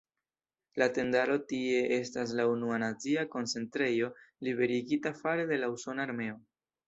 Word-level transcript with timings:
La 0.81 0.85
tendaro 0.93 1.35
tie 1.51 1.81
estis 1.97 2.33
la 2.39 2.45
unua 2.53 2.79
nazia 2.85 3.27
koncentrejo 3.35 4.09
liberigita 4.49 5.15
fare 5.21 5.45
de 5.53 5.61
la 5.63 5.73
usona 5.77 6.09
armeo. 6.11 6.41